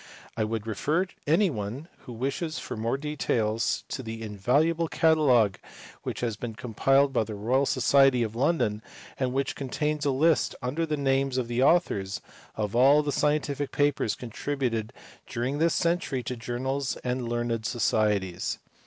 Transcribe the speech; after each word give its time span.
I 0.35 0.45
would 0.45 0.65
refer 0.65 1.05
any 1.27 1.51
one 1.51 1.87
who 2.07 2.13
wishes 2.13 2.57
for 2.57 2.75
more 2.75 2.97
details 2.97 3.83
to 3.89 4.01
the 4.01 4.23
invaluable 4.23 4.87
catalogue 4.87 5.59
which 6.01 6.21
has 6.21 6.35
been 6.35 6.55
compiled 6.55 7.13
by 7.13 7.23
the 7.23 7.35
Royal 7.35 7.67
Society 7.67 8.23
of 8.23 8.35
London, 8.35 8.81
and 9.19 9.31
which 9.31 9.55
contains 9.55 10.03
a 10.03 10.09
list, 10.09 10.55
under 10.59 10.87
the 10.87 10.97
names 10.97 11.37
of 11.37 11.47
the 11.47 11.61
authors, 11.61 12.19
of 12.55 12.75
all 12.75 13.03
the 13.03 13.11
scientific 13.11 13.71
papers 13.71 14.15
contributed 14.15 14.91
during 15.27 15.59
this 15.59 15.75
century 15.75 16.23
to 16.23 16.35
journals 16.35 16.95
and 17.03 17.29
learned 17.29 17.63
societies. 17.67 18.57